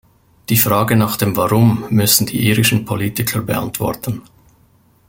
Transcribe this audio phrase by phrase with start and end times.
[0.49, 4.23] Die Frage nach dem "Warum" müssen die irischen Politiker beantworten.